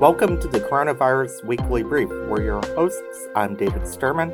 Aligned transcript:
Welcome 0.00 0.40
to 0.42 0.46
the 0.46 0.60
Coronavirus 0.60 1.44
Weekly 1.44 1.82
Brief. 1.82 2.08
We're 2.08 2.44
your 2.44 2.64
hosts. 2.76 3.26
I'm 3.34 3.56
David 3.56 3.82
Sterman. 3.82 4.32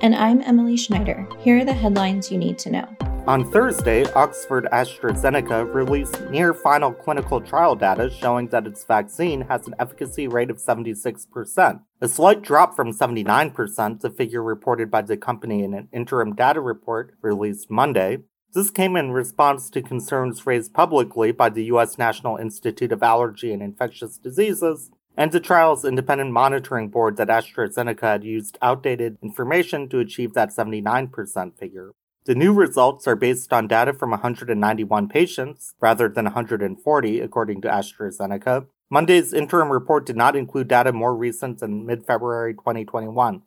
And 0.00 0.12
I'm 0.12 0.40
Emily 0.40 0.76
Schneider. 0.76 1.28
Here 1.38 1.58
are 1.58 1.64
the 1.64 1.72
headlines 1.72 2.32
you 2.32 2.36
need 2.36 2.58
to 2.58 2.70
know. 2.72 2.96
On 3.28 3.48
Thursday, 3.48 4.10
Oxford 4.14 4.66
AstraZeneca 4.72 5.72
released 5.72 6.20
near 6.30 6.52
final 6.52 6.92
clinical 6.92 7.40
trial 7.40 7.76
data 7.76 8.10
showing 8.10 8.48
that 8.48 8.66
its 8.66 8.82
vaccine 8.82 9.42
has 9.42 9.68
an 9.68 9.76
efficacy 9.78 10.26
rate 10.26 10.50
of 10.50 10.56
76%, 10.56 11.80
a 12.00 12.08
slight 12.08 12.42
drop 12.42 12.74
from 12.74 12.90
79%, 12.90 14.00
the 14.00 14.10
figure 14.10 14.42
reported 14.42 14.90
by 14.90 15.02
the 15.02 15.16
company 15.16 15.62
in 15.62 15.74
an 15.74 15.86
interim 15.92 16.34
data 16.34 16.60
report 16.60 17.14
released 17.22 17.70
Monday. 17.70 18.18
This 18.52 18.70
came 18.70 18.96
in 18.96 19.12
response 19.12 19.70
to 19.70 19.82
concerns 19.82 20.44
raised 20.44 20.74
publicly 20.74 21.30
by 21.30 21.50
the 21.50 21.64
U.S. 21.66 21.98
National 21.98 22.36
Institute 22.36 22.90
of 22.90 23.02
Allergy 23.02 23.52
and 23.52 23.62
Infectious 23.62 24.18
Diseases 24.18 24.90
and 25.16 25.32
the 25.32 25.40
trial's 25.40 25.84
independent 25.84 26.32
monitoring 26.32 26.88
board 26.88 27.16
that 27.16 27.28
AstraZeneca 27.28 28.00
had 28.00 28.24
used 28.24 28.58
outdated 28.60 29.18
information 29.22 29.88
to 29.88 30.00
achieve 30.00 30.34
that 30.34 30.50
79% 30.50 31.58
figure. 31.58 31.92
The 32.26 32.34
new 32.34 32.52
results 32.52 33.06
are 33.06 33.16
based 33.16 33.52
on 33.52 33.68
data 33.68 33.92
from 33.92 34.10
191 34.10 35.08
patients, 35.08 35.74
rather 35.80 36.08
than 36.08 36.24
140, 36.24 37.20
according 37.20 37.60
to 37.60 37.68
AstraZeneca. 37.68 38.66
Monday's 38.90 39.34
interim 39.34 39.70
report 39.70 40.06
did 40.06 40.16
not 40.16 40.34
include 40.34 40.68
data 40.68 40.92
more 40.92 41.14
recent 41.14 41.58
than 41.58 41.84
mid 41.84 42.06
February 42.06 42.54
2021. 42.54 43.42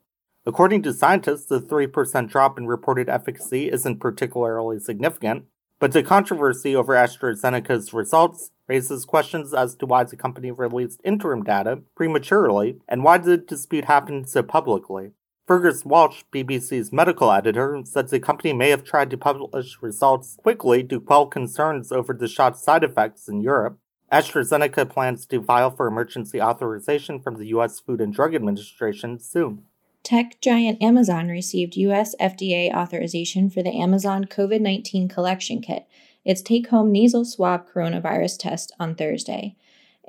According 0.45 0.83
to 0.83 0.93
scientists, 0.93 1.47
the 1.47 1.59
3% 1.59 2.29
drop 2.29 2.57
in 2.57 2.67
reported 2.67 3.09
efficacy 3.09 3.69
isn't 3.71 3.99
particularly 3.99 4.79
significant, 4.79 5.45
but 5.79 5.91
the 5.91 6.03
controversy 6.03 6.75
over 6.75 6.93
AstraZeneca's 6.93 7.93
results 7.93 8.51
raises 8.67 9.05
questions 9.05 9.53
as 9.53 9.75
to 9.75 9.85
why 9.85 10.03
the 10.03 10.15
company 10.15 10.51
released 10.51 11.01
interim 11.03 11.43
data 11.43 11.79
prematurely 11.95 12.79
and 12.87 13.03
why 13.03 13.17
the 13.17 13.37
dispute 13.37 13.85
happened 13.85 14.29
so 14.29 14.43
publicly. 14.43 15.11
Fergus 15.47 15.85
Walsh, 15.85 16.23
BBC's 16.33 16.91
medical 16.91 17.31
editor, 17.31 17.81
said 17.85 18.09
the 18.09 18.19
company 18.19 18.51
may 18.51 18.69
have 18.69 18.83
tried 18.83 19.09
to 19.09 19.17
publish 19.17 19.77
results 19.81 20.35
quickly 20.43 20.83
to 20.83 20.99
quell 20.99 21.25
concerns 21.25 21.91
over 21.91 22.13
the 22.13 22.27
shot's 22.27 22.61
side 22.61 22.83
effects 22.83 23.29
in 23.29 23.39
Europe. 23.39 23.79
AstraZeneca 24.11 24.89
plans 24.89 25.25
to 25.25 25.41
file 25.41 25.71
for 25.71 25.87
emergency 25.87 26.41
authorization 26.41 27.21
from 27.21 27.35
the 27.35 27.47
U.S. 27.47 27.79
Food 27.79 28.01
and 28.01 28.13
Drug 28.13 28.35
Administration 28.35 29.19
soon. 29.19 29.63
Tech 30.03 30.39
giant 30.41 30.81
Amazon 30.81 31.27
received 31.27 31.75
U.S. 31.75 32.15
FDA 32.19 32.73
authorization 32.73 33.49
for 33.49 33.61
the 33.61 33.77
Amazon 33.77 34.25
COVID 34.25 34.61
19 34.61 35.09
collection 35.09 35.61
kit, 35.61 35.85
its 36.27 36.41
take 36.41 36.67
home 36.67 36.91
nasal 36.91 37.25
swab 37.25 37.67
coronavirus 37.67 38.37
test, 38.37 38.73
on 38.79 38.93
Thursday. 38.93 39.55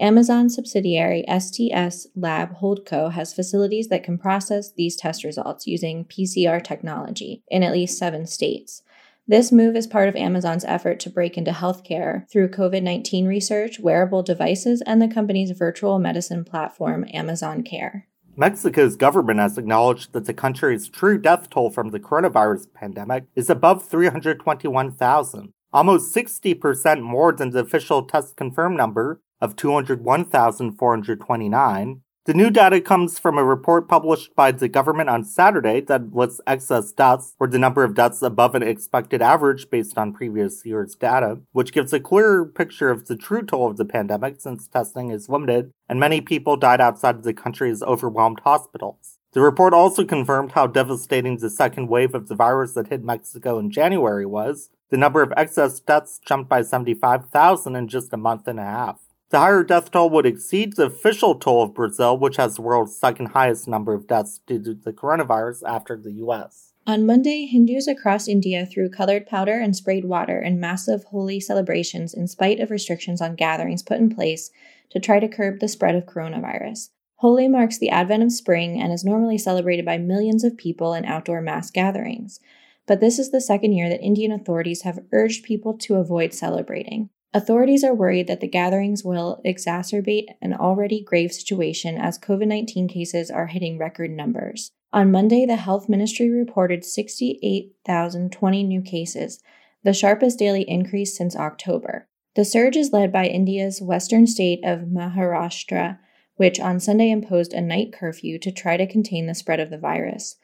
Amazon 0.00 0.50
subsidiary 0.50 1.24
STS 1.28 2.08
Lab 2.14 2.58
Holdco 2.58 3.12
has 3.12 3.33
facilities 3.33 3.88
that 3.88 4.02
can 4.02 4.19
process 4.19 4.72
these 4.72 4.96
test 4.96 5.24
results 5.24 5.66
using 5.66 6.05
PCR 6.05 6.62
technology 6.62 7.42
in 7.48 7.62
at 7.62 7.72
least 7.72 7.96
seven 7.96 8.27
states. 8.27 8.83
This 9.28 9.52
move 9.52 9.77
is 9.77 9.86
part 9.86 10.08
of 10.08 10.16
Amazon's 10.16 10.64
effort 10.64 10.98
to 11.00 11.11
break 11.11 11.39
into 11.39 11.52
healthcare 11.52 12.28
through 12.30 12.48
COVID 12.48 12.83
19 12.83 13.27
research, 13.27 13.78
wearable 13.78 14.22
devices, 14.22 14.83
and 14.86 15.00
the 15.00 15.08
company's 15.08 15.52
virtual 15.52 15.98
medicine 15.98 16.44
platform, 16.44 17.05
Amazon 17.12 17.62
Care. 17.62 18.08
Mexico's 18.36 18.94
government 18.94 19.41
has 19.41 19.58
acknowledged 19.58 20.12
that 20.12 20.27
the 20.27 20.33
country's 20.33 20.89
true 20.89 21.19
death 21.19 21.50
toll 21.50 21.70
from 21.70 21.91
the 21.91 21.98
coronavirus 21.98 22.72
pandemic 22.72 23.24
is 23.34 23.50
above 23.50 23.84
321,000, 23.89 25.52
almost 25.72 26.14
60% 26.14 27.02
more 27.02 27.33
than 27.33 27.50
the 27.50 27.61
official 27.61 28.02
test 28.02 28.36
confirmed 28.36 28.77
number 28.77 29.22
of 29.41 29.56
201,429. 29.56 32.02
The 32.28 32.34
new 32.34 32.50
data 32.50 32.83
comes 32.83 33.19
from 33.19 33.38
a 33.38 33.44
report 33.44 33.89
published 33.89 34.36
by 34.36 34.52
the 34.52 34.69
government 34.69 35.08
on 35.08 35.24
Saturday 35.24 35.80
that 35.80 36.14
lists 36.14 36.42
excess 36.46 36.92
deaths, 36.92 37.34
or 37.41 37.46
the 37.46 37.58
number 37.58 37.84
of 37.84 37.94
deaths 37.94 38.20
above 38.20 38.55
an 38.55 38.62
expected 38.62 39.23
average 39.23 39.70
based 39.70 39.96
on 39.96 40.12
previous 40.12 40.61
year's 40.67 40.95
data, 40.95 41.39
which 41.52 41.73
gives 41.73 41.95
a 41.95 42.01
clearer 42.01 42.45
picture 42.45 42.90
of 42.90 43.07
the 43.07 43.17
true 43.17 43.40
toll 43.40 43.70
of 43.70 43.78
the 43.78 43.86
pandemic 43.86 44.42
since 44.42 44.68
testing 44.68 45.11
is 45.11 45.30
limited 45.30 45.70
and 45.89 45.98
many 45.98 46.20
people 46.20 46.58
died 46.58 46.83
outside 46.83 47.14
of 47.14 47.23
the 47.23 47.33
country's 47.33 47.83
overwhelmed 47.83 48.40
hospitals. 48.45 49.17
The 49.33 49.40
report 49.40 49.73
also 49.73 50.05
confirmed 50.05 50.52
how 50.52 50.67
devastating 50.67 51.39
the 51.39 51.48
second 51.48 51.89
wave 51.89 52.14
of 52.14 52.28
the 52.28 52.34
virus 52.34 52.74
that 52.74 52.89
hit 52.89 53.02
Mexico 53.02 53.58
in 53.58 53.70
January 53.70 54.27
was. 54.27 54.68
The 54.91 54.97
number 54.97 55.23
of 55.23 55.33
excess 55.37 55.81
deaths 55.81 56.19
jumped 56.25 56.49
by 56.49 56.63
75,000 56.63 57.77
in 57.77 57.89
just 57.89 58.13
a 58.13 58.17
month 58.17 58.49
and 58.49 58.59
a 58.59 58.65
half. 58.65 59.01
The 59.31 59.39
higher 59.39 59.63
death 59.63 59.91
toll 59.91 60.09
would 60.11 60.25
exceed 60.25 60.77
the 60.77 60.87
official 60.87 61.35
toll 61.35 61.63
of 61.63 61.75
Brazil, 61.75 62.17
which 62.17 62.37
has 62.37 62.57
the 62.57 62.63
world's 62.63 62.97
second 62.97 63.27
highest 63.27 63.69
number 63.69 63.93
of 63.93 64.07
deaths 64.07 64.41
due 64.47 64.63
to 64.63 64.75
the 64.75 64.93
coronavirus 64.93 65.63
after 65.67 65.97
the 65.99 66.13
US. 66.13 66.73
On 66.87 67.05
Monday, 67.05 67.45
Hindus 67.45 67.87
across 67.87 68.27
India 68.27 68.65
threw 68.65 68.89
colored 68.89 69.27
powder 69.27 69.61
and 69.61 69.77
sprayed 69.77 70.07
water 70.07 70.41
in 70.41 70.59
massive 70.59 71.05
Holi 71.05 71.39
celebrations 71.39 72.15
in 72.15 72.27
spite 72.27 72.61
of 72.61 72.70
restrictions 72.70 73.20
on 73.20 73.35
gatherings 73.35 73.83
put 73.83 73.99
in 73.99 74.09
place 74.09 74.51
to 74.89 74.99
try 74.99 75.20
to 75.20 75.29
curb 75.29 75.61
the 75.61 75.69
spread 75.69 75.95
of 75.95 76.07
coronavirus. 76.07 76.89
Holi 77.17 77.47
marks 77.47 77.77
the 77.77 77.91
advent 77.91 78.23
of 78.23 78.33
spring 78.33 78.81
and 78.81 78.91
is 78.91 79.05
normally 79.05 79.37
celebrated 79.37 79.85
by 79.85 79.99
millions 79.99 80.45
of 80.45 80.57
people 80.57 80.95
in 80.95 81.05
outdoor 81.05 81.43
mass 81.43 81.70
gatherings. 81.70 82.41
But 82.89 83.01
this 83.01 83.19
is 83.19 83.31
the 83.31 83.41
second 83.43 83.75
year 83.75 83.91
that 83.91 84.01
Indian 84.01 84.33
authorities 84.33 84.83
have 84.83 85.05
urged 85.13 85.45
people 85.45 85.77
to 85.79 85.97
avoid 85.97 86.33
celebrating. 86.33 87.11
Authorities 87.35 87.85
are 87.85 87.95
worried 87.95 88.27
that 88.27 88.41
the 88.41 88.49
gatherings 88.49 89.05
will 89.05 89.43
exacerbate 89.45 90.29
an 90.41 90.55
already 90.55 91.03
grave 91.03 91.31
situation 91.31 91.99
as 91.99 92.19
COVID 92.19 92.47
19 92.49 92.89
cases 92.89 93.31
are 93.31 93.49
hitting 93.49 93.77
record 93.77 94.11
numbers. 94.11 94.73
On 94.91 95.13
Monday, 95.13 95.45
the 95.45 95.57
Health 95.57 95.91
Ministry 95.91 96.31
reported 96.31 96.83
68,020 96.83 98.63
new 98.65 98.81
cases, 98.81 99.43
the 99.85 99.93
sharpest 99.93 100.39
daily 100.39 100.63
increase 100.63 101.15
since 101.15 101.37
October. 101.37 102.09
The 102.37 102.47
surge 102.47 102.77
is 102.77 102.95
led 102.95 103.13
by 103.13 103.27
India's 103.27 103.83
western 103.83 104.27
state 104.27 104.61
of 104.65 104.89
Maharashtra, 104.89 105.99
which 106.37 106.59
on 106.59 106.81
Sunday 106.81 107.11
imposed 107.11 107.53
a 107.53 107.61
night 107.61 107.93
curfew 107.93 108.39
to 108.39 108.51
try 108.51 108.79
to 108.79 108.87
contain 108.87 109.27
the 109.27 109.35
spread 109.35 109.61
of 109.61 109.69
the 109.69 109.77
virus. 109.77 110.37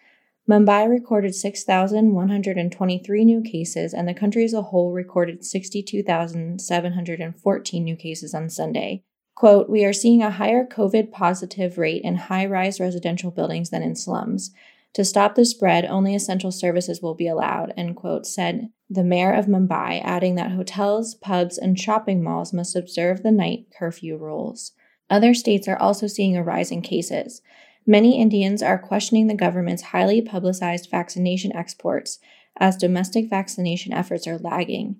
Mumbai 0.48 0.88
recorded 0.88 1.34
6,123 1.34 3.24
new 3.24 3.40
cases, 3.40 3.92
and 3.94 4.06
the 4.06 4.12
country 4.12 4.44
as 4.44 4.52
a 4.52 4.60
whole 4.60 4.92
recorded 4.92 5.42
62,714 5.42 7.84
new 7.84 7.96
cases 7.96 8.34
on 8.34 8.50
Sunday. 8.50 9.02
Quote, 9.34 9.70
We 9.70 9.86
are 9.86 9.94
seeing 9.94 10.22
a 10.22 10.30
higher 10.30 10.66
COVID 10.66 11.10
positive 11.10 11.78
rate 11.78 12.02
in 12.02 12.16
high 12.16 12.44
rise 12.44 12.78
residential 12.78 13.30
buildings 13.30 13.70
than 13.70 13.82
in 13.82 13.96
slums. 13.96 14.50
To 14.92 15.02
stop 15.04 15.34
the 15.34 15.46
spread, 15.46 15.86
only 15.86 16.14
essential 16.14 16.52
services 16.52 17.00
will 17.00 17.14
be 17.14 17.26
allowed, 17.26 17.72
end 17.76 17.96
quote, 17.96 18.26
said 18.26 18.68
the 18.90 19.02
mayor 19.02 19.32
of 19.32 19.46
Mumbai, 19.46 20.02
adding 20.04 20.34
that 20.34 20.52
hotels, 20.52 21.14
pubs, 21.14 21.56
and 21.56 21.80
shopping 21.80 22.22
malls 22.22 22.52
must 22.52 22.76
observe 22.76 23.22
the 23.22 23.32
night 23.32 23.68
curfew 23.76 24.18
rules. 24.18 24.72
Other 25.08 25.32
states 25.32 25.66
are 25.68 25.78
also 25.78 26.06
seeing 26.06 26.36
a 26.36 26.44
rise 26.44 26.70
in 26.70 26.82
cases. 26.82 27.40
Many 27.86 28.20
Indians 28.20 28.62
are 28.62 28.78
questioning 28.78 29.26
the 29.26 29.34
government's 29.34 29.82
highly 29.82 30.22
publicized 30.22 30.90
vaccination 30.90 31.54
exports 31.54 32.18
as 32.58 32.76
domestic 32.76 33.28
vaccination 33.28 33.92
efforts 33.92 34.26
are 34.26 34.38
lagging. 34.38 34.96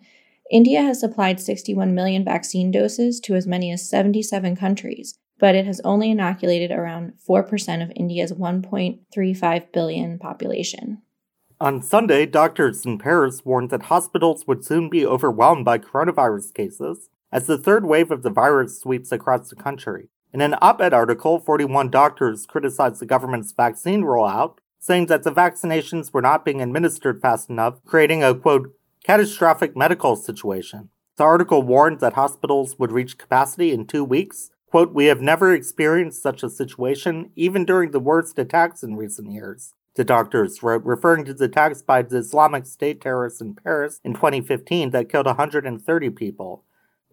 India 0.50 0.82
has 0.82 1.00
supplied 1.00 1.40
61 1.40 1.94
million 1.94 2.24
vaccine 2.24 2.70
doses 2.70 3.20
to 3.20 3.34
as 3.34 3.46
many 3.46 3.72
as 3.72 3.88
77 3.88 4.56
countries, 4.56 5.18
but 5.38 5.54
it 5.54 5.64
has 5.64 5.80
only 5.80 6.10
inoculated 6.10 6.70
around 6.70 7.14
4% 7.26 7.82
of 7.82 7.92
India's 7.96 8.32
1.35 8.32 9.72
billion 9.72 10.18
population. 10.18 11.00
On 11.60 11.80
Sunday, 11.80 12.26
doctors 12.26 12.84
in 12.84 12.98
Paris 12.98 13.42
warned 13.44 13.70
that 13.70 13.84
hospitals 13.84 14.46
would 14.46 14.64
soon 14.64 14.90
be 14.90 15.06
overwhelmed 15.06 15.64
by 15.64 15.78
coronavirus 15.78 16.52
cases 16.52 17.08
as 17.32 17.46
the 17.46 17.56
third 17.56 17.86
wave 17.86 18.10
of 18.10 18.22
the 18.22 18.30
virus 18.30 18.80
sweeps 18.80 19.10
across 19.10 19.48
the 19.48 19.56
country. 19.56 20.08
In 20.34 20.40
an 20.40 20.56
op 20.60 20.80
ed 20.80 20.92
article, 20.92 21.38
41 21.38 21.90
doctors 21.90 22.44
criticized 22.44 23.00
the 23.00 23.06
government's 23.06 23.52
vaccine 23.52 24.02
rollout, 24.02 24.56
saying 24.80 25.06
that 25.06 25.22
the 25.22 25.30
vaccinations 25.30 26.12
were 26.12 26.20
not 26.20 26.44
being 26.44 26.60
administered 26.60 27.22
fast 27.22 27.48
enough, 27.48 27.76
creating 27.84 28.24
a 28.24 28.34
quote, 28.34 28.74
catastrophic 29.04 29.76
medical 29.76 30.16
situation. 30.16 30.88
The 31.18 31.22
article 31.22 31.62
warned 31.62 32.00
that 32.00 32.14
hospitals 32.14 32.80
would 32.80 32.90
reach 32.90 33.16
capacity 33.16 33.70
in 33.70 33.86
two 33.86 34.02
weeks. 34.02 34.50
Quote, 34.66 34.92
We 34.92 35.04
have 35.04 35.20
never 35.20 35.54
experienced 35.54 36.20
such 36.20 36.42
a 36.42 36.50
situation, 36.50 37.30
even 37.36 37.64
during 37.64 37.92
the 37.92 38.00
worst 38.00 38.36
attacks 38.36 38.82
in 38.82 38.96
recent 38.96 39.30
years. 39.30 39.72
The 39.94 40.02
doctors 40.02 40.64
wrote, 40.64 40.82
referring 40.84 41.26
to 41.26 41.34
the 41.34 41.44
attacks 41.44 41.80
by 41.80 42.02
the 42.02 42.16
Islamic 42.16 42.66
State 42.66 43.00
terrorists 43.00 43.40
in 43.40 43.54
Paris 43.54 44.00
in 44.02 44.14
2015 44.14 44.90
that 44.90 45.08
killed 45.08 45.26
130 45.26 46.10
people. 46.10 46.64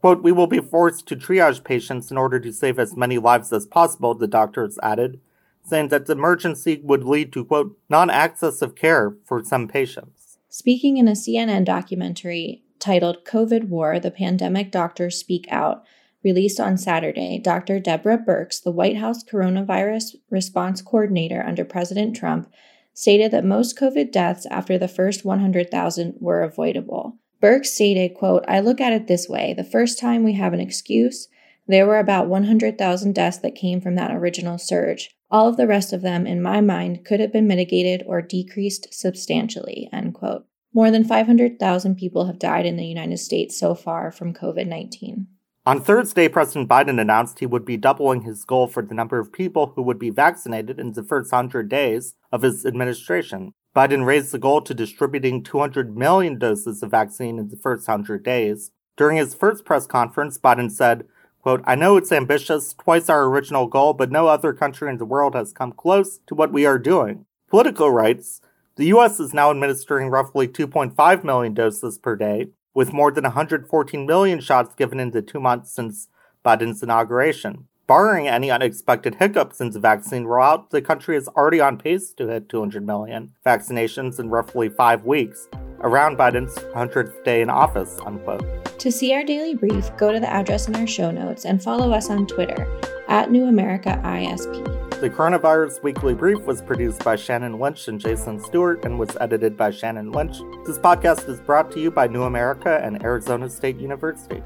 Quote, 0.01 0.23
we 0.23 0.31
will 0.31 0.47
be 0.47 0.59
forced 0.59 1.07
to 1.07 1.15
triage 1.15 1.63
patients 1.63 2.09
in 2.09 2.17
order 2.17 2.39
to 2.39 2.51
save 2.51 2.79
as 2.79 2.97
many 2.97 3.19
lives 3.19 3.53
as 3.53 3.67
possible, 3.67 4.15
the 4.15 4.27
doctors 4.27 4.79
added, 4.81 5.21
saying 5.63 5.89
that 5.89 6.07
the 6.07 6.13
emergency 6.13 6.81
would 6.83 7.03
lead 7.03 7.31
to, 7.33 7.45
quote, 7.45 7.77
non 7.87 8.09
access 8.09 8.63
of 8.63 8.75
care 8.75 9.15
for 9.25 9.43
some 9.43 9.67
patients. 9.67 10.39
Speaking 10.49 10.97
in 10.97 11.07
a 11.07 11.11
CNN 11.11 11.65
documentary 11.65 12.63
titled 12.79 13.25
COVID 13.25 13.69
War 13.69 13.99
The 13.99 14.09
Pandemic 14.09 14.71
Doctors 14.71 15.17
Speak 15.17 15.45
Out, 15.49 15.83
released 16.23 16.59
on 16.59 16.77
Saturday, 16.77 17.39
Dr. 17.39 17.79
Deborah 17.79 18.17
Birx, 18.17 18.61
the 18.61 18.71
White 18.71 18.97
House 18.97 19.23
coronavirus 19.23 20.15
response 20.29 20.81
coordinator 20.81 21.43
under 21.43 21.63
President 21.63 22.15
Trump, 22.15 22.51
stated 22.93 23.31
that 23.31 23.45
most 23.45 23.77
COVID 23.77 24.11
deaths 24.11 24.45
after 24.47 24.77
the 24.77 24.87
first 24.87 25.23
100,000 25.23 26.15
were 26.19 26.41
avoidable. 26.41 27.17
Birx 27.41 27.65
stated, 27.65 28.13
quote, 28.13 28.45
I 28.47 28.59
look 28.59 28.79
at 28.79 28.93
it 28.93 29.07
this 29.07 29.27
way. 29.27 29.53
The 29.53 29.63
first 29.63 29.97
time 29.97 30.23
we 30.23 30.33
have 30.33 30.53
an 30.53 30.59
excuse, 30.59 31.27
there 31.67 31.87
were 31.87 31.97
about 31.97 32.27
100,000 32.27 33.15
deaths 33.15 33.37
that 33.39 33.55
came 33.55 33.81
from 33.81 33.95
that 33.95 34.11
original 34.11 34.59
surge. 34.59 35.15
All 35.31 35.47
of 35.47 35.57
the 35.57 35.65
rest 35.65 35.91
of 35.91 36.01
them, 36.01 36.27
in 36.27 36.41
my 36.41 36.61
mind, 36.61 37.03
could 37.03 37.19
have 37.19 37.33
been 37.33 37.47
mitigated 37.47 38.03
or 38.05 38.21
decreased 38.21 38.93
substantially, 38.93 39.89
end 39.91 40.13
quote. 40.13 40.45
More 40.73 40.91
than 40.91 41.03
500,000 41.03 41.95
people 41.95 42.27
have 42.27 42.37
died 42.37 42.65
in 42.65 42.77
the 42.77 42.85
United 42.85 43.17
States 43.17 43.59
so 43.59 43.73
far 43.73 44.11
from 44.11 44.33
COVID 44.33 44.67
19. 44.67 45.27
On 45.65 45.79
Thursday, 45.79 46.27
President 46.27 46.67
Biden 46.67 46.99
announced 46.99 47.39
he 47.39 47.45
would 47.45 47.65
be 47.65 47.77
doubling 47.77 48.21
his 48.21 48.43
goal 48.43 48.67
for 48.67 48.83
the 48.83 48.95
number 48.95 49.19
of 49.19 49.31
people 49.31 49.73
who 49.75 49.83
would 49.83 49.99
be 49.99 50.09
vaccinated 50.09 50.79
in 50.79 50.93
the 50.93 51.03
first 51.03 51.31
100 51.31 51.69
days 51.69 52.15
of 52.31 52.41
his 52.41 52.65
administration. 52.65 53.53
Biden 53.75 54.05
raised 54.05 54.33
the 54.33 54.39
goal 54.39 54.61
to 54.61 54.73
distributing 54.73 55.43
200 55.43 55.95
million 55.95 56.37
doses 56.37 56.83
of 56.83 56.91
vaccine 56.91 57.39
in 57.39 57.47
the 57.47 57.55
first 57.55 57.87
100 57.87 58.21
days. 58.21 58.71
During 58.97 59.15
his 59.15 59.33
first 59.33 59.63
press 59.63 59.87
conference, 59.87 60.37
Biden 60.37 60.69
said, 60.69 61.05
quote, 61.41 61.61
I 61.65 61.75
know 61.75 61.95
it's 61.95 62.11
ambitious, 62.11 62.73
twice 62.73 63.07
our 63.07 63.25
original 63.25 63.67
goal, 63.67 63.93
but 63.93 64.11
no 64.11 64.27
other 64.27 64.51
country 64.51 64.89
in 64.89 64.97
the 64.97 65.05
world 65.05 65.35
has 65.35 65.53
come 65.53 65.71
close 65.71 66.19
to 66.27 66.35
what 66.35 66.51
we 66.51 66.65
are 66.65 66.77
doing. 66.77 67.25
Politico 67.49 67.87
writes, 67.87 68.41
the 68.75 68.87
U.S. 68.87 69.19
is 69.19 69.33
now 69.33 69.51
administering 69.51 70.09
roughly 70.09 70.47
2.5 70.47 71.23
million 71.23 71.53
doses 71.53 71.97
per 71.97 72.15
day, 72.17 72.47
with 72.73 72.93
more 72.93 73.11
than 73.11 73.23
114 73.23 74.05
million 74.05 74.41
shots 74.41 74.75
given 74.75 74.99
in 74.99 75.11
the 75.11 75.21
two 75.21 75.39
months 75.39 75.73
since 75.73 76.09
Biden's 76.43 76.83
inauguration. 76.83 77.67
Barring 77.91 78.29
any 78.29 78.49
unexpected 78.49 79.15
hiccups 79.15 79.57
since 79.57 79.73
the 79.73 79.81
vaccine 79.81 80.23
rollout, 80.23 80.69
the 80.69 80.81
country 80.81 81.17
is 81.17 81.27
already 81.27 81.59
on 81.59 81.77
pace 81.77 82.13
to 82.13 82.25
hit 82.25 82.47
200 82.47 82.87
million 82.87 83.33
vaccinations 83.45 84.17
in 84.17 84.29
roughly 84.29 84.69
five 84.69 85.03
weeks, 85.03 85.49
around 85.81 86.17
Biden's 86.17 86.55
100th 86.73 87.21
day 87.25 87.41
in 87.41 87.49
office, 87.49 87.99
unquote. 88.05 88.79
To 88.79 88.93
see 88.93 89.13
our 89.13 89.25
daily 89.25 89.55
brief, 89.55 89.91
go 89.97 90.13
to 90.13 90.21
the 90.21 90.29
address 90.29 90.69
in 90.69 90.75
our 90.77 90.87
show 90.87 91.11
notes 91.11 91.43
and 91.43 91.61
follow 91.61 91.91
us 91.91 92.09
on 92.09 92.27
Twitter 92.27 92.65
at 93.09 93.29
New 93.29 93.47
America 93.47 93.99
ISP. 94.05 94.63
The 95.01 95.09
Coronavirus 95.09 95.83
Weekly 95.83 96.13
Brief 96.13 96.39
was 96.43 96.61
produced 96.61 97.03
by 97.03 97.17
Shannon 97.17 97.59
Lynch 97.59 97.89
and 97.89 97.99
Jason 97.99 98.39
Stewart 98.39 98.85
and 98.85 98.99
was 98.99 99.17
edited 99.19 99.57
by 99.57 99.69
Shannon 99.69 100.13
Lynch. 100.13 100.37
This 100.65 100.79
podcast 100.79 101.27
is 101.27 101.41
brought 101.41 101.69
to 101.73 101.81
you 101.81 101.91
by 101.91 102.07
New 102.07 102.23
America 102.23 102.79
and 102.81 103.03
Arizona 103.03 103.49
State 103.49 103.81
University. 103.81 104.41